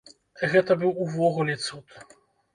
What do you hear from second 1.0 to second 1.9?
увогуле цуд.